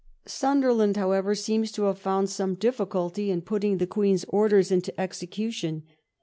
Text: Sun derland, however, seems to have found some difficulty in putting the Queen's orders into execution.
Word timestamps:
Sun 0.25 0.63
derland, 0.63 0.95
however, 0.97 1.35
seems 1.35 1.71
to 1.73 1.83
have 1.83 1.99
found 1.99 2.27
some 2.27 2.55
difficulty 2.55 3.29
in 3.29 3.43
putting 3.43 3.77
the 3.77 3.85
Queen's 3.85 4.25
orders 4.29 4.71
into 4.71 4.99
execution. 4.99 5.83